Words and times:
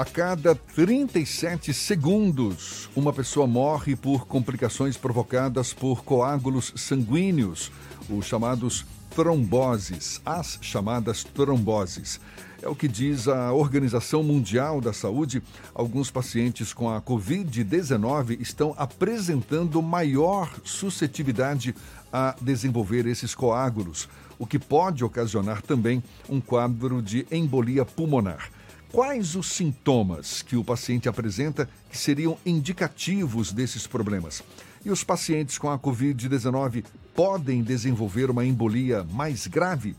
A 0.00 0.04
cada 0.06 0.54
37 0.54 1.74
segundos, 1.74 2.88
uma 2.96 3.12
pessoa 3.12 3.46
morre 3.46 3.94
por 3.94 4.26
complicações 4.26 4.96
provocadas 4.96 5.74
por 5.74 6.02
coágulos 6.02 6.72
sanguíneos, 6.74 7.70
os 8.08 8.24
chamados 8.24 8.86
tromboses, 9.14 10.18
as 10.24 10.58
chamadas 10.62 11.22
tromboses. 11.22 12.18
É 12.62 12.66
o 12.66 12.74
que 12.74 12.88
diz 12.88 13.28
a 13.28 13.52
Organização 13.52 14.22
Mundial 14.22 14.80
da 14.80 14.94
Saúde. 14.94 15.42
Alguns 15.74 16.10
pacientes 16.10 16.72
com 16.72 16.88
a 16.88 17.02
Covid-19 17.02 18.40
estão 18.40 18.74
apresentando 18.78 19.82
maior 19.82 20.50
suscetibilidade 20.64 21.74
a 22.10 22.34
desenvolver 22.40 23.04
esses 23.04 23.34
coágulos, 23.34 24.08
o 24.38 24.46
que 24.46 24.58
pode 24.58 25.04
ocasionar 25.04 25.60
também 25.60 26.02
um 26.26 26.40
quadro 26.40 27.02
de 27.02 27.26
embolia 27.30 27.84
pulmonar. 27.84 28.50
Quais 28.92 29.36
os 29.36 29.46
sintomas 29.52 30.42
que 30.42 30.56
o 30.56 30.64
paciente 30.64 31.08
apresenta 31.08 31.68
que 31.88 31.96
seriam 31.96 32.36
indicativos 32.44 33.52
desses 33.52 33.86
problemas? 33.86 34.42
E 34.84 34.90
os 34.90 35.04
pacientes 35.04 35.58
com 35.58 35.70
a 35.70 35.78
Covid-19 35.78 36.84
podem 37.14 37.62
desenvolver 37.62 38.30
uma 38.30 38.44
embolia 38.44 39.06
mais 39.12 39.46
grave? 39.46 39.94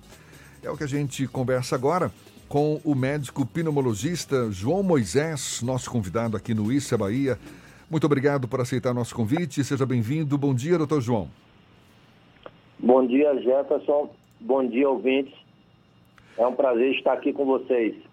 É 0.62 0.70
o 0.70 0.75
que 0.75 0.84
a 0.84 0.88
gente 0.88 1.25
conversa 1.25 1.73
agora 1.73 2.12
com 2.49 2.81
o 2.84 2.93
médico 2.93 3.45
pneumologista 3.45 4.51
João 4.51 4.84
Moisés, 4.84 5.62
nosso 5.63 5.89
convidado 5.89 6.35
aqui 6.35 6.53
no 6.53 6.70
Issa 6.70 6.98
Bahia. 6.98 7.39
Muito 7.89 8.03
obrigado 8.03 8.45
por 8.45 8.59
aceitar 8.59 8.93
nosso 8.93 9.15
convite. 9.15 9.63
Seja 9.63 9.85
bem-vindo. 9.85 10.37
Bom 10.37 10.53
dia, 10.53 10.77
doutor 10.77 10.99
João. 10.99 11.29
Bom 12.77 13.07
dia, 13.07 13.39
Jefferson. 13.41 14.13
Bom 14.41 14.67
dia, 14.67 14.89
ouvintes. 14.89 15.34
É 16.37 16.45
um 16.45 16.55
prazer 16.55 16.93
estar 16.93 17.13
aqui 17.13 17.31
com 17.31 17.45
vocês. 17.45 18.10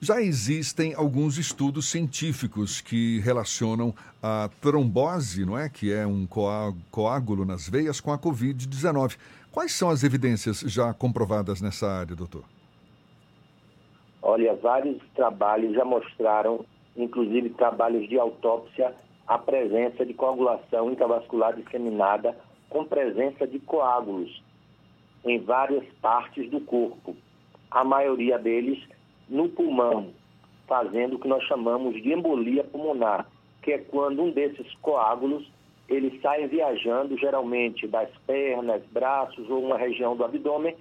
Já 0.00 0.20
existem 0.20 0.94
alguns 0.94 1.38
estudos 1.38 1.90
científicos 1.90 2.82
que 2.82 3.18
relacionam 3.20 3.94
a 4.22 4.50
trombose, 4.60 5.46
não 5.46 5.58
é, 5.58 5.70
que 5.70 5.90
é 5.90 6.06
um 6.06 6.26
coágulo 6.90 7.46
nas 7.46 7.66
veias, 7.66 7.98
com 7.98 8.12
a 8.12 8.18
COVID-19. 8.18 9.16
Quais 9.50 9.72
são 9.72 9.88
as 9.88 10.04
evidências 10.04 10.60
já 10.60 10.92
comprovadas 10.92 11.62
nessa 11.62 11.88
área, 11.88 12.14
doutor? 12.14 12.44
Olha, 14.20 14.54
vários 14.54 15.02
trabalhos 15.14 15.74
já 15.74 15.84
mostraram, 15.84 16.66
inclusive 16.94 17.48
trabalhos 17.50 18.06
de 18.06 18.18
autópsia, 18.18 18.94
a 19.26 19.38
presença 19.38 20.04
de 20.04 20.12
coagulação 20.12 20.90
intravascular 20.90 21.56
disseminada 21.56 22.36
com 22.68 22.84
presença 22.84 23.46
de 23.46 23.58
coágulos 23.60 24.42
em 25.24 25.40
várias 25.40 25.84
partes 26.02 26.50
do 26.50 26.60
corpo. 26.60 27.16
A 27.70 27.82
maioria 27.82 28.38
deles 28.38 28.78
no 29.28 29.48
pulmão, 29.48 30.12
fazendo 30.66 31.16
o 31.16 31.18
que 31.18 31.28
nós 31.28 31.42
chamamos 31.44 32.00
de 32.02 32.12
embolia 32.12 32.64
pulmonar, 32.64 33.26
que 33.62 33.72
é 33.72 33.78
quando 33.78 34.22
um 34.22 34.30
desses 34.30 34.72
coágulos 34.76 35.46
ele 35.88 36.18
sai 36.20 36.46
viajando 36.48 37.16
geralmente 37.16 37.86
das 37.86 38.10
pernas, 38.26 38.82
braços 38.86 39.48
ou 39.48 39.62
uma 39.62 39.78
região 39.78 40.16
do 40.16 40.24
abdômen 40.24 40.74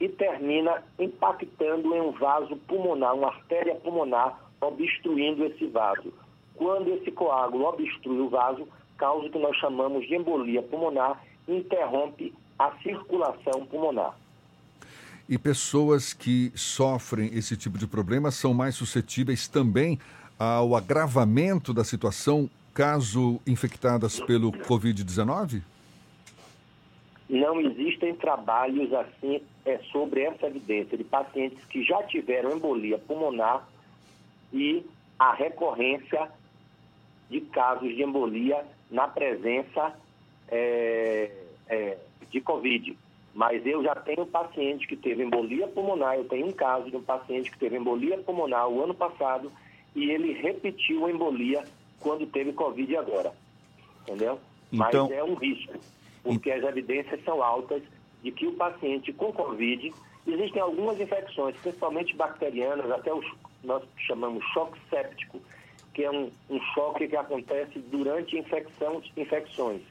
e 0.00 0.08
termina 0.08 0.82
impactando 0.98 1.94
em 1.94 2.00
um 2.00 2.12
vaso 2.12 2.56
pulmonar, 2.68 3.14
uma 3.14 3.28
artéria 3.28 3.74
pulmonar, 3.76 4.38
obstruindo 4.60 5.44
esse 5.44 5.66
vaso. 5.66 6.12
Quando 6.54 6.88
esse 6.88 7.10
coágulo 7.10 7.66
obstrui 7.66 8.20
o 8.20 8.28
vaso, 8.28 8.66
causa 8.96 9.26
o 9.26 9.30
que 9.30 9.38
nós 9.38 9.56
chamamos 9.56 10.06
de 10.06 10.14
embolia 10.14 10.62
pulmonar 10.62 11.22
interrompe 11.46 12.32
a 12.58 12.70
circulação 12.82 13.66
pulmonar. 13.66 14.14
E 15.28 15.36
pessoas 15.36 16.12
que 16.12 16.52
sofrem 16.54 17.34
esse 17.34 17.56
tipo 17.56 17.76
de 17.76 17.86
problema 17.86 18.30
são 18.30 18.54
mais 18.54 18.76
suscetíveis 18.76 19.48
também 19.48 19.98
ao 20.38 20.76
agravamento 20.76 21.74
da 21.74 21.82
situação 21.82 22.48
caso 22.72 23.40
infectadas 23.46 24.20
pelo 24.20 24.52
Covid-19? 24.52 25.62
Não 27.28 27.60
existem 27.60 28.14
trabalhos 28.14 28.92
assim 28.92 29.42
é, 29.64 29.78
sobre 29.90 30.20
essa 30.20 30.46
evidência 30.46 30.96
de 30.96 31.02
pacientes 31.02 31.64
que 31.64 31.82
já 31.82 32.02
tiveram 32.04 32.56
embolia 32.56 32.98
pulmonar 32.98 33.66
e 34.52 34.84
a 35.18 35.32
recorrência 35.32 36.30
de 37.28 37.40
casos 37.40 37.96
de 37.96 38.02
embolia 38.02 38.64
na 38.90 39.08
presença 39.08 39.92
é, 40.48 41.32
é, 41.68 41.98
de 42.30 42.40
Covid. 42.40 42.96
Mas 43.36 43.66
eu 43.66 43.82
já 43.82 43.94
tenho 43.94 44.24
paciente 44.24 44.88
que 44.88 44.96
teve 44.96 45.22
embolia 45.22 45.68
pulmonar, 45.68 46.16
eu 46.16 46.24
tenho 46.24 46.46
um 46.46 46.52
caso 46.52 46.90
de 46.90 46.96
um 46.96 47.02
paciente 47.02 47.50
que 47.50 47.58
teve 47.58 47.76
embolia 47.76 48.16
pulmonar 48.16 48.66
o 48.66 48.82
ano 48.82 48.94
passado 48.94 49.52
e 49.94 50.10
ele 50.10 50.32
repetiu 50.32 51.04
a 51.04 51.10
embolia 51.10 51.62
quando 52.00 52.26
teve 52.26 52.54
Covid 52.54 52.96
agora. 52.96 53.34
Entendeu? 54.00 54.40
Então... 54.72 55.06
Mas 55.06 55.18
é 55.18 55.22
um 55.22 55.34
risco, 55.34 55.74
porque 56.22 56.50
as 56.50 56.64
evidências 56.64 57.22
são 57.24 57.42
altas 57.42 57.82
de 58.22 58.32
que 58.32 58.46
o 58.46 58.52
paciente 58.52 59.12
com 59.12 59.30
Covid, 59.30 59.92
existem 60.26 60.62
algumas 60.62 60.98
infecções, 60.98 61.54
principalmente 61.58 62.16
bacterianas, 62.16 62.90
até 62.90 63.12
os 63.12 63.26
nós 63.62 63.82
chamamos 64.06 64.42
choque 64.54 64.78
séptico, 64.88 65.42
que 65.92 66.04
é 66.04 66.10
um, 66.10 66.30
um 66.48 66.60
choque 66.72 67.06
que 67.06 67.16
acontece 67.16 67.78
durante 67.80 68.38
infecção, 68.38 69.02
infecções, 69.14 69.82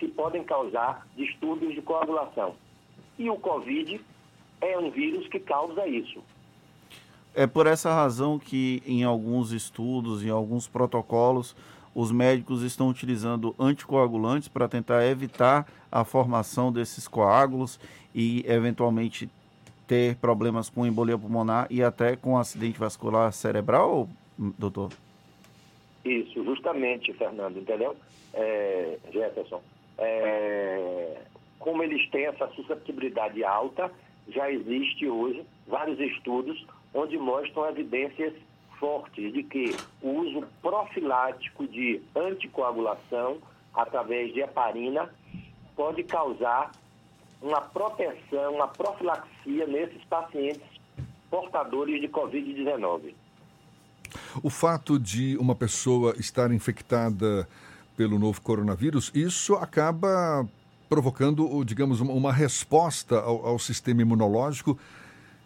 que 0.00 0.08
podem 0.08 0.42
causar 0.42 1.06
distúrbios 1.14 1.74
de 1.74 1.82
coagulação. 1.82 2.56
E 3.18 3.28
o 3.28 3.36
Covid 3.36 4.00
é 4.60 4.78
um 4.78 4.90
vírus 4.90 5.26
que 5.28 5.40
causa 5.40 5.86
isso. 5.86 6.22
É 7.34 7.46
por 7.46 7.66
essa 7.66 7.92
razão 7.92 8.38
que 8.38 8.82
em 8.86 9.04
alguns 9.04 9.52
estudos, 9.52 10.24
em 10.24 10.30
alguns 10.30 10.66
protocolos, 10.66 11.54
os 11.94 12.12
médicos 12.12 12.62
estão 12.62 12.88
utilizando 12.88 13.54
anticoagulantes 13.58 14.48
para 14.48 14.68
tentar 14.68 15.06
evitar 15.06 15.66
a 15.90 16.04
formação 16.04 16.72
desses 16.72 17.08
coágulos 17.08 17.78
e 18.14 18.44
eventualmente 18.46 19.28
ter 19.86 20.16
problemas 20.16 20.68
com 20.68 20.86
embolia 20.86 21.18
pulmonar 21.18 21.66
e 21.70 21.82
até 21.82 22.14
com 22.14 22.36
acidente 22.36 22.78
vascular 22.78 23.32
cerebral, 23.32 24.08
doutor? 24.58 24.92
Isso, 26.04 26.44
justamente, 26.44 27.12
Fernando, 27.14 27.58
entendeu? 27.58 27.96
É, 28.34 28.98
Jefferson. 29.10 29.60
É, 29.96 31.22
como 31.58 31.82
eles 31.82 32.08
têm 32.10 32.26
essa 32.26 32.48
susceptibilidade 32.48 33.42
alta, 33.44 33.90
já 34.28 34.50
existe 34.50 35.08
hoje 35.08 35.44
vários 35.66 35.98
estudos 35.98 36.66
onde 36.94 37.18
mostram 37.18 37.68
evidências 37.68 38.34
fortes 38.78 39.32
de 39.32 39.42
que 39.42 39.76
o 40.00 40.10
uso 40.10 40.46
profilático 40.62 41.66
de 41.66 42.00
anticoagulação 42.14 43.38
através 43.74 44.32
de 44.32 44.40
heparina 44.40 45.12
pode 45.74 46.02
causar 46.04 46.72
uma 47.40 47.60
proteção, 47.60 48.54
uma 48.54 48.68
profilaxia 48.68 49.66
nesses 49.66 50.02
pacientes 50.04 50.62
portadores 51.30 52.00
de 52.00 52.08
Covid-19. 52.08 53.14
O 54.42 54.50
fato 54.50 54.98
de 54.98 55.36
uma 55.36 55.54
pessoa 55.54 56.14
estar 56.18 56.50
infectada 56.52 57.48
pelo 57.96 58.18
novo 58.18 58.40
coronavírus, 58.40 59.10
isso 59.14 59.54
acaba 59.54 60.48
provocando, 60.88 61.64
digamos, 61.64 62.00
uma 62.00 62.32
resposta 62.32 63.20
ao, 63.20 63.46
ao 63.46 63.58
sistema 63.58 64.02
imunológico 64.02 64.78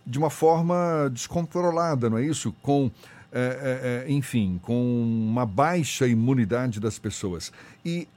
de 0.07 0.19
uma 0.19 0.31
forma 0.31 1.09
descontrolada, 1.13 2.11
não 2.11 2.19
é 2.19 2.25
isso? 2.25 2.55
Com, 2.63 2.91
é, 3.33 4.05
é, 4.07 4.11
é 4.11 4.13
enfim, 4.13 4.61
com 4.63 5.03
uma 5.03 5.47
baixa 5.47 6.07
imunidade 6.07 6.81
das 6.81 6.99
pessoas. 6.99 7.53
E 7.85 8.09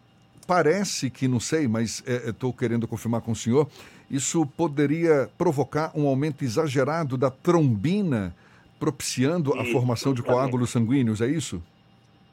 parece 0.47 1.09
que, 1.09 1.27
não 1.27 1.39
sei, 1.39 1.67
mas 1.67 2.03
estou 2.07 2.51
é, 2.51 2.59
querendo 2.59 2.87
confirmar 2.87 3.21
com 3.21 3.31
o 3.31 3.35
senhor, 3.35 3.67
isso 4.09 4.45
poderia 4.45 5.29
provocar 5.37 5.91
um 5.95 6.07
aumento 6.07 6.43
exagerado 6.43 7.17
da 7.17 7.31
trombina, 7.31 8.35
propiciando 8.79 9.51
isso, 9.51 9.59
a 9.59 9.65
formação 9.65 10.15
justamente. 10.15 10.15
de 10.15 10.23
coágulos 10.23 10.69
sanguíneos, 10.69 11.21
é 11.21 11.27
isso? 11.27 11.61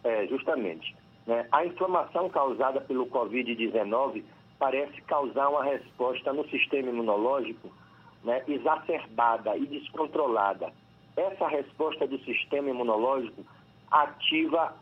É, 0.04 0.26
justamente. 0.26 0.94
Né? 1.26 1.46
A 1.52 1.64
inflamação 1.64 2.28
causada 2.28 2.80
pelo 2.80 3.06
Covid-19 3.06 4.22
parece 4.62 5.00
causar 5.08 5.48
uma 5.48 5.64
resposta 5.64 6.32
no 6.32 6.48
sistema 6.48 6.88
imunológico 6.88 7.68
né, 8.22 8.44
exacerbada 8.46 9.56
e 9.56 9.66
descontrolada. 9.66 10.72
Essa 11.16 11.48
resposta 11.48 12.06
do 12.06 12.16
sistema 12.20 12.70
imunológico 12.70 13.44
ativa, 13.90 14.72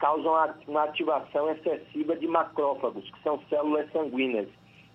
causa 0.00 0.56
uma, 0.66 0.82
ativação 0.82 1.48
excessiva 1.52 2.16
de 2.16 2.26
macrófagos, 2.26 3.08
que 3.08 3.22
são 3.22 3.40
células 3.48 3.88
sanguíneas. 3.92 4.48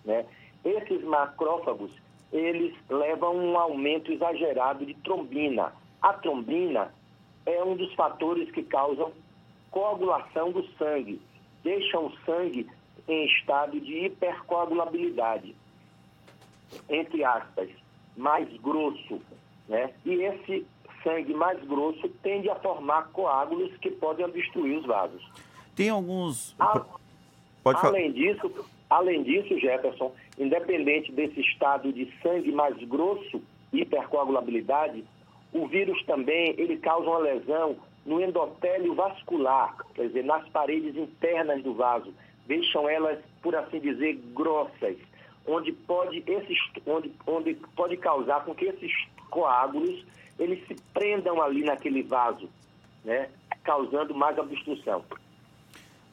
Né? 0.04 0.26
Esses 0.66 1.02
macrófagos, 1.06 1.92
eles 2.34 2.76
levam 2.90 3.38
um 3.38 3.58
aumento 3.58 4.12
exagerado 4.12 4.86
de 4.86 4.96
trombina. 4.96 5.72
A 6.02 6.12
trombina 6.12 6.94
é 7.46 7.64
um 7.64 7.78
dos 7.78 7.94
fatores 7.94 8.52
que 8.52 8.64
causam 8.64 9.14
coagulação 9.72 10.52
do 10.52 10.68
sangue, 10.74 11.22
deixam 11.64 12.08
o 12.08 12.18
sangue 12.26 12.68
em 13.08 13.26
estado 13.26 13.80
de 13.80 14.06
hipercoagulabilidade, 14.06 15.56
entre 16.90 17.24
aspas, 17.24 17.70
mais 18.18 18.50
grosso, 18.62 19.22
né? 19.68 19.94
E 20.06 20.14
esse 20.14 20.66
sangue 21.04 21.34
mais 21.34 21.62
grosso 21.64 22.10
tende 22.24 22.50
a 22.50 22.56
formar 22.56 23.10
coágulos 23.12 23.72
que 23.78 23.92
podem 23.92 24.26
obstruir 24.26 24.80
os 24.80 24.86
vasos. 24.86 25.24
Tem 25.76 25.90
alguns. 25.90 26.56
A, 26.60 26.84
Pode 27.66 27.82
falar. 27.82 27.94
Além 27.94 28.12
disso, 28.12 28.66
além 28.90 29.24
disso, 29.24 29.60
Jefferson, 29.60 30.14
independente 30.38 31.12
desse 31.12 31.42
estado 31.42 31.92
de 31.92 32.12
sangue 32.22 32.52
mais 32.52 32.78
grosso, 32.88 33.42
hipercoagulabilidade, 33.74 35.04
o 35.52 35.68
vírus 35.68 36.04
também 36.06 36.54
ele 36.58 36.78
causa 36.78 37.10
uma 37.10 37.18
lesão 37.18 37.76
no 38.06 38.22
endotélio 38.22 38.94
vascular, 38.94 39.76
quer 39.96 40.08
dizer, 40.08 40.24
nas 40.24 40.48
paredes 40.50 40.96
internas 40.96 41.64
do 41.64 41.74
vaso, 41.74 42.14
deixam 42.48 42.88
elas, 42.90 43.20
por 43.42 43.56
assim 43.56 43.80
dizer, 43.80 44.16
grossas, 44.34 44.98
onde 45.48 45.72
pode, 45.72 46.24
esses, 46.26 46.58
onde, 46.86 47.12
onde 47.26 47.54
pode 47.76 47.98
causar 47.98 48.44
com 48.46 48.54
que 48.54 48.66
esses 48.66 48.92
coágulos 49.30 50.06
eles 50.38 50.66
se 50.68 50.76
prendam 50.94 51.42
ali 51.42 51.64
naquele 51.64 52.04
vaso, 52.04 52.50
né, 53.04 53.30
causando 53.64 54.14
mais 54.14 54.38
obstrução. 54.38 55.04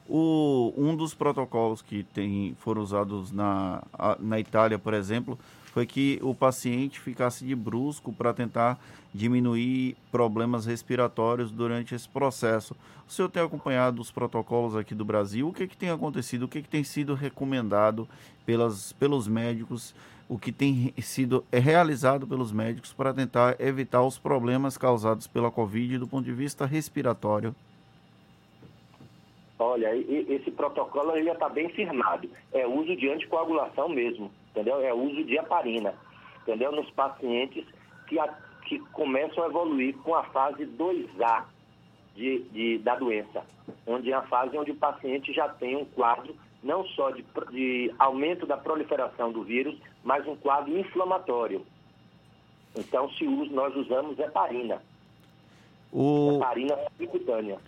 O, 0.09 0.73
um 0.77 0.95
dos 0.95 1.15
protocolos 1.15 1.81
que 1.81 2.03
tem, 2.03 2.57
foram 2.61 2.83
usados 2.83 3.33
na, 3.33 3.83
na 4.19 4.39
Itália, 4.39 4.79
por 4.79 4.95
exemplo, 4.95 5.39
foi 5.73 5.87
que 5.87 6.19
o 6.23 6.35
paciente 6.35 7.01
ficasse 7.01 7.47
de 7.47 7.55
brusco 7.55 8.13
para 8.13 8.35
tentar 8.35 8.79
diminuir 9.13 9.97
problemas 10.11 10.67
respiratórios 10.67 11.51
durante 11.51 11.95
esse 11.95 12.07
processo. 12.07 12.77
O 13.09 13.11
senhor 13.11 13.31
tem 13.31 13.43
acompanhado 13.43 14.01
os 14.01 14.11
protocolos 14.11 14.77
aqui 14.77 14.95
do 14.95 15.05
Brasil? 15.05 15.49
O 15.49 15.53
que, 15.53 15.67
que 15.67 15.77
tem 15.77 15.89
acontecido? 15.89 16.43
O 16.43 16.49
que, 16.49 16.61
que 16.61 16.69
tem 16.69 16.85
sido 16.85 17.15
recomendado 17.15 18.07
pelas, 18.45 18.93
pelos 18.93 19.27
médicos? 19.27 19.95
O 20.29 20.39
que 20.39 20.53
tem 20.53 20.93
sido 21.01 21.43
realizado 21.51 22.27
pelos 22.27 22.53
médicos 22.53 22.93
para 22.93 23.15
tentar 23.15 23.59
evitar 23.59 24.03
os 24.03 24.19
problemas 24.19 24.77
causados 24.77 25.27
pela 25.27 25.51
Covid 25.51 25.99
do 25.99 26.07
ponto 26.07 26.25
de 26.25 26.33
vista 26.33 26.67
respiratório? 26.67 27.55
Olha, 29.59 29.95
esse 29.97 30.51
protocolo 30.51 31.13
já 31.23 31.33
está 31.33 31.49
bem 31.49 31.71
firmado. 31.71 32.29
É 32.53 32.67
uso 32.67 32.95
de 32.95 33.09
anticoagulação 33.09 33.89
mesmo, 33.89 34.31
entendeu? 34.53 34.81
É 34.81 34.95
uso 34.95 35.25
de 35.25 35.37
heparina, 35.37 35.95
entendeu? 36.43 36.71
Nos 36.71 36.89
pacientes 36.91 37.65
que, 38.07 38.19
a, 38.19 38.29
que 38.67 38.79
começam 38.93 39.43
a 39.43 39.49
evoluir 39.49 39.97
com 39.99 40.15
a 40.15 40.25
fase 40.25 40.65
2A 40.67 41.45
de, 42.15 42.41
de, 42.51 42.79
da 42.79 42.95
doença, 42.95 43.45
onde 43.87 44.13
é 44.13 44.15
a 44.15 44.23
fase 44.23 44.57
onde 44.57 44.71
o 44.71 44.77
paciente 44.77 45.33
já 45.33 45.49
tem 45.49 45.77
um 45.77 45.85
quadro 45.85 46.37
não 46.63 46.87
só 46.87 47.11
de, 47.11 47.25
de 47.51 47.93
aumento 47.99 48.47
da 48.47 48.57
proliferação 48.57 49.33
do 49.33 49.43
vírus, 49.43 49.77
mas 50.05 50.27
um 50.29 50.37
quadro 50.37 50.79
inflamatório. 50.79 51.67
Então, 52.77 53.11
se 53.11 53.27
usa, 53.27 53.53
nós 53.53 53.75
usamos 53.75 54.17
heparina. 54.19 54.81
O... 55.93 56.37
Heparina 56.37 56.79
subcutânea 56.97 57.59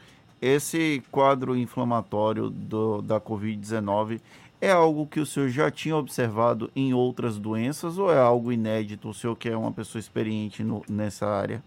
esse 0.45 1.03
quadro 1.11 1.57
inflamatório 1.57 2.51
do, 2.51 3.01
da 3.01 3.19
Covid-19 3.19 4.21
é 4.65 4.71
algo 4.71 5.07
que 5.07 5.21
o 5.21 5.27
senhor 5.27 5.49
já 5.51 5.71
tinha 5.71 5.95
observado 5.95 6.71
em 6.75 6.95
outras 6.95 7.39
doenças 7.39 7.99
ou 7.99 8.11
é 8.11 8.19
algo 8.19 8.51
inédito? 8.51 9.11
O 9.11 9.15
senhor 9.15 9.37
que 9.37 9.49
é 9.49 9.57
uma 9.57 9.71
pessoa 9.71 10.01
experiente 10.01 10.63
no, 10.65 10.83
nessa 10.89 11.27
área? 11.27 11.63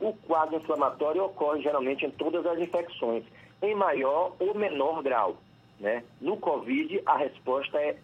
O 0.00 0.12
quadro 0.12 0.56
inflamatório 0.56 1.24
ocorre 1.24 1.62
geralmente 1.62 2.04
em 2.04 2.10
todas 2.10 2.44
as 2.44 2.58
infecções, 2.58 3.22
em 3.62 3.74
maior 3.76 4.34
ou 4.40 4.52
menor 4.52 5.00
grau. 5.00 5.36
Né? 5.78 6.02
No 6.20 6.36
Covid, 6.36 7.00
a 7.06 7.16
resposta 7.16 7.78
é 7.78 7.96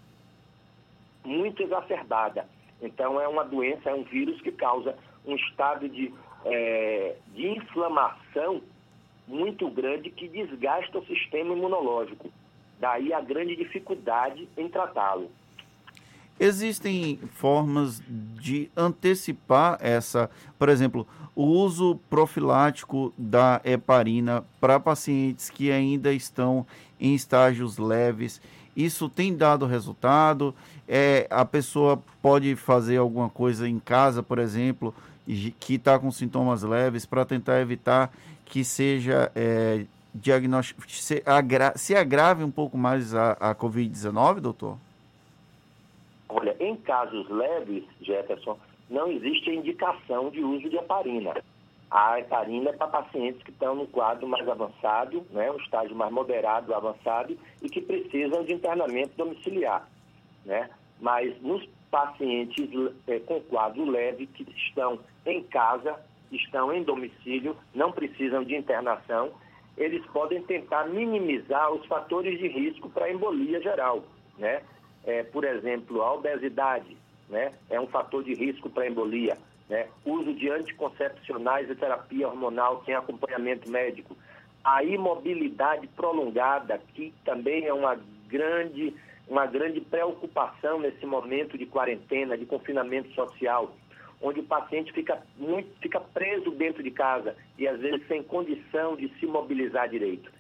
muito 1.25 1.61
exacerbada. 1.63 2.47
Então, 2.81 3.21
é 3.21 3.27
uma 3.27 3.45
doença, 3.45 3.91
é 3.91 3.95
um 3.95 4.05
vírus 4.05 4.41
que 4.41 4.53
causa 4.53 4.97
um 5.27 5.35
estado 5.35 5.89
de, 5.89 6.15
é, 6.45 7.17
de 7.35 7.49
inflamação 7.49 8.63
muito 9.27 9.69
grande 9.69 10.09
que 10.11 10.29
desgasta 10.29 10.99
o 10.99 11.07
sistema 11.07 11.53
imunológico. 11.53 12.31
Daí 12.81 13.13
a 13.13 13.21
grande 13.21 13.57
dificuldade 13.57 14.49
em 14.57 14.69
tratá-lo. 14.69 15.31
Existem 16.41 17.19
formas 17.33 18.01
de 18.09 18.71
antecipar 18.77 19.77
essa, 19.81 20.31
por 20.57 20.69
exemplo, 20.69 21.05
o 21.35 21.45
uso 21.45 21.99
profilático 22.09 23.13
da 23.19 23.61
heparina 23.65 24.45
para 24.61 24.79
pacientes 24.79 25.51
que 25.51 25.73
ainda 25.73 26.13
estão 26.13 26.65
em 27.01 27.13
estágios 27.13 27.77
leves. 27.77 28.41
Isso 28.77 29.09
tem 29.09 29.37
dado 29.37 29.67
resultado? 29.67 30.55
É, 30.87 31.27
a 31.29 31.45
pessoa 31.45 32.01
pode 32.23 32.55
fazer 32.55 32.99
alguma 32.99 33.29
coisa 33.29 33.69
em 33.69 33.81
casa, 33.81 34.23
por 34.23 34.39
exemplo, 34.39 34.95
que 35.59 35.75
está 35.75 35.99
com 35.99 36.11
sintomas 36.13 36.63
leves 36.63 37.05
para 37.05 37.25
tentar 37.25 37.61
evitar 37.61 38.13
que 38.45 38.65
seja 38.65 39.31
é, 39.35 39.85
diagnóstico, 40.19 40.83
se, 40.91 41.23
agra, 41.25 41.73
se 41.77 41.95
agrave 41.95 42.45
um 42.45 42.51
pouco 42.51 42.77
mais 42.77 43.15
a, 43.15 43.33
a 43.33 43.55
Covid-19, 43.55 44.41
doutor? 44.41 44.79
Olha, 46.29 46.57
em 46.61 46.77
casos 46.77 47.29
leves, 47.31 47.85
Jefferson, 48.03 48.59
não 48.91 49.11
existe 49.11 49.51
indicação 49.51 50.31
de 50.31 50.43
uso 50.43 50.69
de 50.69 50.77
heparina. 50.77 51.35
A 51.91 52.21
heparina 52.21 52.71
é 52.71 52.73
para 52.75 52.89
pacientes 52.89 53.43
que 53.43 53.51
estão 53.51 53.75
no 53.75 53.87
quadro 53.87 54.29
mais 54.29 54.47
avançado, 54.47 55.27
né, 55.31 55.51
um 55.51 55.57
estágio 55.57 55.97
mais 55.97 56.13
moderado, 56.13 56.75
avançado, 56.75 57.39
e 57.63 57.69
que 57.69 57.81
precisam 57.81 58.45
de 58.45 58.53
internamento 58.53 59.17
domiciliar. 59.17 59.89
Né? 60.45 60.69
Mas 61.01 61.41
nos 61.41 61.67
pacientes 61.91 62.69
é, 63.07 63.19
com 63.21 63.41
quadro 63.43 63.91
leve 63.91 64.27
que 64.27 64.47
estão 64.55 64.99
em 65.25 65.43
casa, 65.45 65.99
estão 66.31 66.73
em 66.73 66.83
domicílio, 66.83 67.57
não 67.75 67.91
precisam 67.91 68.45
de 68.45 68.55
internação, 68.55 69.31
eles 69.79 70.05
podem 70.07 70.43
tentar 70.43 70.89
minimizar 70.89 71.73
os 71.73 71.87
fatores 71.87 72.39
de 72.39 72.49
risco 72.49 72.91
para 72.91 73.11
embolia 73.11 73.61
geral, 73.63 74.03
né? 74.37 74.61
É, 75.05 75.23
por 75.23 75.45
exemplo, 75.45 76.03
a 76.03 76.13
obesidade, 76.15 76.97
né? 77.29 77.53
É 77.71 77.81
um 77.81 77.87
fator 77.87 78.25
de 78.25 78.35
risco 78.35 78.69
para 78.69 78.89
embolia, 78.89 79.39
né? 79.69 79.87
Uso 80.05 80.35
de 80.35 80.51
anticoncepcionais 80.51 81.71
e 81.71 81.77
terapia 81.77 82.29
hormonal 82.29 82.83
sem 82.85 82.95
acompanhamento 82.95 83.71
médico, 83.71 84.17
a 84.65 84.83
imobilidade 84.83 85.87
prolongada, 85.87 86.81
que 86.95 87.15
também 87.25 87.65
é 87.65 87.73
uma 87.73 87.97
grande 88.27 88.95
uma 89.29 89.45
grande 89.45 89.79
preocupação 89.83 90.81
nesse 90.81 91.05
momento 91.05 91.59
de 91.59 91.67
quarentena, 91.67 92.37
de 92.37 92.47
confinamento 92.47 93.13
social 93.15 93.75
onde 94.21 94.41
o 94.41 94.45
paciente 94.45 94.93
fica, 94.93 95.21
muito, 95.37 95.69
fica 95.81 96.01
preso 96.01 96.51
dentro 96.51 96.83
de 96.83 96.91
casa 96.91 97.37
e 97.57 97.69
às 97.69 97.79
vezes 97.79 98.07
sem 98.09 98.23
condição 98.23 98.97
de 98.97 99.09
se 99.19 99.27
mobilizar 99.27 99.89
direito. 99.89 100.31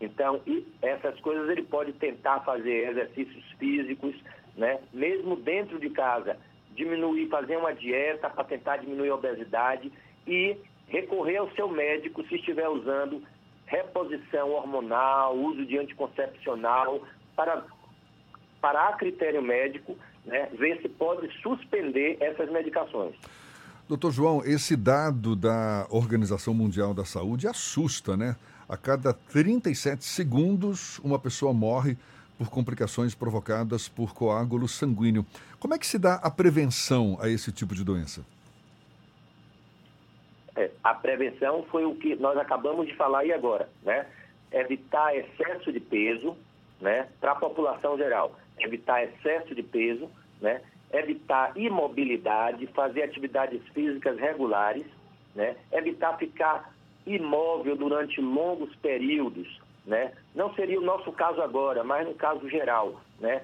Então, 0.00 0.40
essas 0.80 1.18
coisas 1.20 1.48
ele 1.50 1.62
pode 1.62 1.92
tentar 1.92 2.40
fazer 2.40 2.88
exercícios 2.88 3.44
físicos, 3.58 4.14
né? 4.56 4.80
mesmo 4.92 5.36
dentro 5.36 5.78
de 5.78 5.90
casa, 5.90 6.38
diminuir, 6.74 7.28
fazer 7.28 7.56
uma 7.56 7.74
dieta 7.74 8.30
para 8.30 8.44
tentar 8.44 8.78
diminuir 8.78 9.10
a 9.10 9.16
obesidade 9.16 9.92
e 10.26 10.56
recorrer 10.88 11.36
ao 11.36 11.50
seu 11.52 11.68
médico 11.68 12.26
se 12.26 12.36
estiver 12.36 12.68
usando 12.68 13.22
reposição 13.66 14.50
hormonal, 14.50 15.36
uso 15.36 15.64
de 15.64 15.78
anticoncepcional, 15.78 17.02
para, 17.36 17.62
para 18.60 18.88
a 18.88 18.92
critério 18.92 19.42
médico, 19.42 19.96
né, 20.24 20.48
ver 20.58 20.80
se 20.82 20.88
pode 20.88 21.28
suspender 21.40 22.16
essas 22.20 22.50
medicações. 22.50 23.14
Doutor 23.88 24.12
João, 24.12 24.42
esse 24.44 24.76
dado 24.76 25.34
da 25.34 25.86
Organização 25.90 26.54
Mundial 26.54 26.94
da 26.94 27.04
Saúde 27.04 27.48
assusta, 27.48 28.16
né? 28.16 28.36
A 28.68 28.76
cada 28.76 29.12
37 29.12 30.04
segundos, 30.04 31.00
uma 31.00 31.18
pessoa 31.18 31.52
morre 31.52 31.96
por 32.38 32.48
complicações 32.48 33.16
provocadas 33.16 33.88
por 33.88 34.14
coágulo 34.14 34.68
sanguíneo. 34.68 35.26
Como 35.58 35.74
é 35.74 35.78
que 35.78 35.86
se 35.86 35.98
dá 35.98 36.14
a 36.22 36.30
prevenção 36.30 37.18
a 37.20 37.28
esse 37.28 37.50
tipo 37.50 37.74
de 37.74 37.82
doença? 37.82 38.24
É, 40.54 40.70
a 40.84 40.94
prevenção 40.94 41.64
foi 41.68 41.84
o 41.84 41.96
que 41.96 42.14
nós 42.14 42.38
acabamos 42.38 42.86
de 42.86 42.94
falar 42.94 43.20
aí 43.20 43.32
agora, 43.32 43.68
né? 43.82 44.06
Evitar 44.52 45.16
excesso 45.16 45.72
de 45.72 45.80
peso, 45.80 46.36
né? 46.80 47.08
Para 47.20 47.32
a 47.32 47.36
população 47.36 47.98
geral 47.98 48.36
evitar 48.64 49.04
excesso 49.04 49.54
de 49.54 49.62
peso, 49.62 50.10
né? 50.40 50.60
evitar 50.92 51.56
imobilidade, 51.56 52.66
fazer 52.68 53.02
atividades 53.02 53.62
físicas 53.68 54.18
regulares, 54.18 54.86
né? 55.34 55.56
evitar 55.72 56.16
ficar 56.16 56.72
imóvel 57.06 57.76
durante 57.76 58.20
longos 58.20 58.74
períodos. 58.76 59.60
Né? 59.86 60.12
Não 60.34 60.52
seria 60.54 60.78
o 60.78 60.84
nosso 60.84 61.12
caso 61.12 61.40
agora, 61.40 61.84
mas 61.84 62.06
no 62.06 62.14
caso 62.14 62.48
geral. 62.48 63.00
Né? 63.18 63.42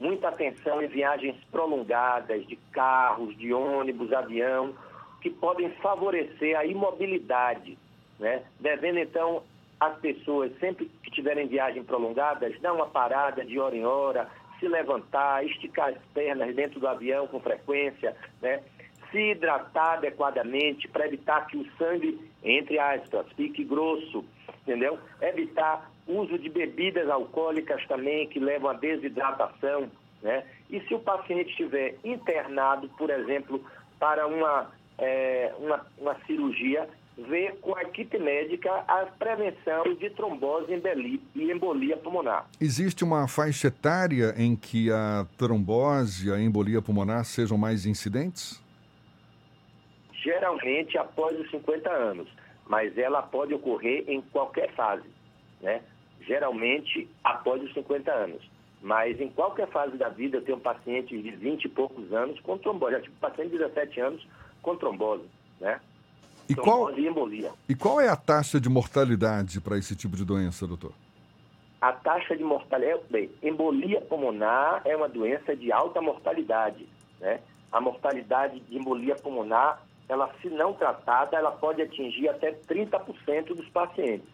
Muita 0.00 0.28
atenção 0.28 0.82
em 0.82 0.88
viagens 0.88 1.36
prolongadas 1.50 2.46
de 2.46 2.56
carros, 2.72 3.36
de 3.36 3.52
ônibus, 3.52 4.12
avião, 4.12 4.74
que 5.20 5.30
podem 5.30 5.70
favorecer 5.76 6.56
a 6.58 6.64
imobilidade, 6.64 7.78
né? 8.18 8.42
devendo 8.60 8.98
então 8.98 9.42
as 9.78 9.98
pessoas, 9.98 10.50
sempre 10.58 10.90
que 11.02 11.10
tiverem 11.10 11.46
viagens 11.46 11.84
prolongadas, 11.84 12.58
dar 12.60 12.72
uma 12.72 12.86
parada 12.86 13.44
de 13.44 13.58
hora 13.58 13.76
em 13.76 13.84
hora, 13.84 14.28
se 14.58 14.68
levantar, 14.68 15.44
esticar 15.44 15.90
as 15.90 15.98
pernas 16.14 16.54
dentro 16.54 16.80
do 16.80 16.88
avião 16.88 17.26
com 17.26 17.40
frequência, 17.40 18.16
né? 18.40 18.62
se 19.10 19.30
hidratar 19.32 19.94
adequadamente 19.94 20.88
para 20.88 21.06
evitar 21.06 21.46
que 21.46 21.56
o 21.56 21.66
sangue, 21.76 22.18
entre 22.42 22.78
aspas, 22.78 23.26
fique 23.36 23.64
grosso, 23.64 24.24
entendeu? 24.62 24.98
Evitar 25.20 25.90
uso 26.06 26.38
de 26.38 26.48
bebidas 26.48 27.08
alcoólicas 27.08 27.84
também 27.86 28.28
que 28.28 28.38
levam 28.38 28.70
à 28.70 28.74
desidratação, 28.74 29.90
né? 30.22 30.44
E 30.68 30.80
se 30.80 30.94
o 30.94 31.00
paciente 31.00 31.50
estiver 31.50 31.96
internado, 32.04 32.88
por 32.98 33.10
exemplo, 33.10 33.64
para 33.98 34.26
uma, 34.26 34.70
é, 34.98 35.52
uma, 35.58 35.86
uma 35.98 36.14
cirurgia, 36.26 36.88
ver 37.16 37.56
com 37.60 37.74
a 37.76 37.82
equipe 37.82 38.18
médica 38.18 38.70
a 38.86 39.06
prevenção 39.18 39.84
de 39.94 40.10
trombose 40.10 40.66
e 41.34 41.50
embolia 41.50 41.96
pulmonar. 41.96 42.46
Existe 42.60 43.02
uma 43.02 43.26
faixa 43.26 43.68
etária 43.68 44.34
em 44.36 44.54
que 44.54 44.90
a 44.90 45.26
trombose 45.38 46.28
e 46.28 46.32
a 46.32 46.38
embolia 46.38 46.82
pulmonar 46.82 47.24
sejam 47.24 47.56
mais 47.56 47.86
incidentes? 47.86 48.62
Geralmente 50.12 50.98
após 50.98 51.38
os 51.40 51.50
50 51.50 51.90
anos, 51.90 52.28
mas 52.68 52.98
ela 52.98 53.22
pode 53.22 53.54
ocorrer 53.54 54.04
em 54.08 54.20
qualquer 54.20 54.74
fase, 54.74 55.08
né? 55.62 55.82
Geralmente 56.20 57.08
após 57.24 57.62
os 57.62 57.72
50 57.72 58.10
anos. 58.12 58.42
Mas 58.82 59.20
em 59.20 59.28
qualquer 59.30 59.68
fase 59.68 59.96
da 59.96 60.08
vida, 60.08 60.36
eu 60.36 60.42
tenho 60.42 60.58
um 60.58 60.60
paciente 60.60 61.20
de 61.20 61.30
20 61.30 61.64
e 61.64 61.68
poucos 61.68 62.12
anos 62.12 62.38
com 62.40 62.58
trombose. 62.58 62.92
Já 62.92 63.00
tive 63.00 63.14
paciente 63.16 63.50
de 63.50 63.58
17 63.58 64.00
anos 64.00 64.28
com 64.60 64.76
trombose, 64.76 65.24
né? 65.60 65.80
E 66.48 66.54
qual, 66.54 66.90
e 67.68 67.74
qual 67.74 68.00
é 68.00 68.08
a 68.08 68.14
taxa 68.14 68.60
de 68.60 68.68
mortalidade 68.68 69.60
para 69.60 69.76
esse 69.76 69.96
tipo 69.96 70.16
de 70.16 70.24
doença, 70.24 70.66
doutor? 70.66 70.92
A 71.80 71.92
taxa 71.92 72.36
de 72.36 72.44
mortalidade, 72.44 73.02
bem, 73.10 73.30
embolia 73.42 74.00
pulmonar 74.00 74.80
é 74.84 74.96
uma 74.96 75.08
doença 75.08 75.56
de 75.56 75.72
alta 75.72 76.00
mortalidade, 76.00 76.88
né? 77.20 77.40
A 77.72 77.80
mortalidade 77.80 78.60
de 78.60 78.78
embolia 78.78 79.16
pulmonar, 79.16 79.82
ela 80.08 80.32
se 80.40 80.48
não 80.48 80.72
tratada, 80.72 81.36
ela 81.36 81.50
pode 81.50 81.82
atingir 81.82 82.28
até 82.28 82.52
30% 82.52 83.48
dos 83.48 83.68
pacientes. 83.68 84.28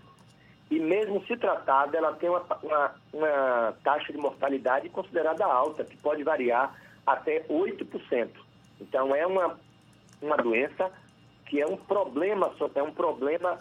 E 0.71 0.79
mesmo 0.79 1.25
se 1.27 1.37
tratada, 1.37 1.97
ela 1.97 2.13
tem 2.15 2.29
uma, 2.29 2.43
uma, 2.63 2.95
uma 3.13 3.75
taxa 3.83 4.13
de 4.13 4.19
mortalidade 4.19 4.89
considerada 4.91 5.45
alta, 5.45 5.85
que 5.85 5.97
pode 5.97 6.23
variar 6.23 6.75
até 7.07 7.41
8%. 7.49 8.29
Então 8.81 9.15
é 9.15 9.27
uma, 9.27 9.59
uma 10.21 10.37
doença 10.37 10.91
que 11.53 11.61
é 11.61 11.67
um 11.67 11.77
problema, 11.77 12.51
é 12.75 12.83
um 12.83 12.95
problema 12.95 13.59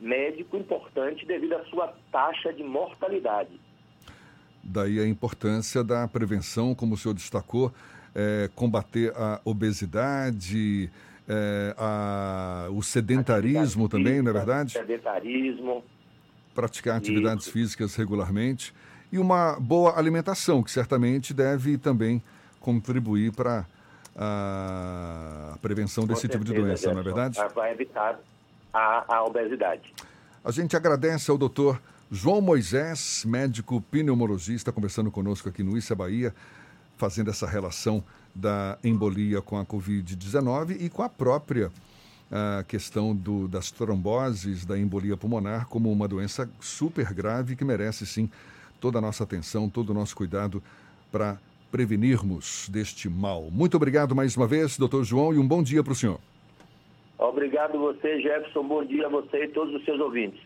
médico 0.00 0.56
importante 0.56 1.26
devido 1.26 1.52
à 1.52 1.64
sua 1.66 1.94
taxa 2.10 2.50
de 2.50 2.64
mortalidade. 2.64 3.60
Daí 4.62 4.98
a 4.98 5.06
importância 5.06 5.84
da 5.84 6.08
prevenção, 6.08 6.74
como 6.74 6.94
o 6.94 6.96
senhor 6.96 7.12
destacou, 7.12 7.70
é, 8.14 8.48
combater 8.54 9.12
a 9.14 9.42
obesidade, 9.44 10.90
é, 11.28 11.74
a, 11.76 12.68
o 12.70 12.82
sedentarismo 12.82 13.90
também, 13.90 14.22
não 14.22 14.30
é 14.30 14.32
verdade? 14.32 14.72
Sedentarismo. 14.72 15.84
Praticar 16.54 16.96
atividades 16.96 17.44
Isso. 17.44 17.52
físicas 17.52 17.94
regularmente 17.94 18.72
e 19.12 19.18
uma 19.18 19.60
boa 19.60 19.98
alimentação, 19.98 20.62
que 20.62 20.70
certamente 20.70 21.34
deve 21.34 21.76
também 21.76 22.22
contribuir 22.58 23.32
para 23.32 23.66
a 24.16 25.58
prevenção 25.60 26.06
desse 26.06 26.28
tipo 26.28 26.44
de 26.44 26.52
doença, 26.52 26.92
não 26.92 27.00
é 27.00 27.02
verdade? 27.02 27.38
Vai 27.54 27.72
evitar 27.72 28.18
a, 28.72 29.16
a 29.16 29.24
obesidade. 29.24 29.92
A 30.44 30.50
gente 30.50 30.76
agradece 30.76 31.30
ao 31.30 31.38
doutor 31.38 31.80
João 32.10 32.40
Moisés, 32.40 33.24
médico 33.26 33.80
pneumologista, 33.90 34.70
conversando 34.70 35.10
conosco 35.10 35.48
aqui 35.48 35.62
no 35.62 35.76
Issa 35.76 35.94
Bahia, 35.94 36.34
fazendo 36.96 37.30
essa 37.30 37.46
relação 37.46 38.04
da 38.34 38.78
embolia 38.84 39.40
com 39.40 39.58
a 39.58 39.64
Covid-19 39.64 40.76
e 40.80 40.88
com 40.88 41.02
a 41.02 41.08
própria 41.08 41.70
a 42.30 42.64
questão 42.64 43.14
do, 43.14 43.46
das 43.46 43.70
tromboses, 43.70 44.64
da 44.64 44.78
embolia 44.78 45.16
pulmonar, 45.16 45.66
como 45.66 45.92
uma 45.92 46.08
doença 46.08 46.48
super 46.60 47.12
grave 47.12 47.54
que 47.54 47.64
merece 47.64 48.04
sim 48.06 48.30
toda 48.80 48.98
a 48.98 49.00
nossa 49.00 49.24
atenção, 49.24 49.68
todo 49.68 49.90
o 49.90 49.94
nosso 49.94 50.16
cuidado 50.16 50.62
para 51.12 51.38
prevenirmos 51.74 52.68
deste 52.68 53.08
mal. 53.08 53.48
Muito 53.50 53.76
obrigado 53.76 54.14
mais 54.14 54.36
uma 54.36 54.46
vez, 54.46 54.78
doutor 54.78 55.02
João, 55.02 55.34
e 55.34 55.38
um 55.38 55.48
bom 55.48 55.60
dia 55.60 55.82
para 55.82 55.92
o 55.92 55.96
senhor. 55.96 56.20
Obrigado 57.18 57.76
você, 57.76 58.20
Jefferson. 58.20 58.62
Bom 58.62 58.84
dia 58.84 59.06
a 59.06 59.08
você 59.08 59.46
e 59.46 59.48
todos 59.48 59.74
os 59.74 59.84
seus 59.84 59.98
ouvintes. 59.98 60.40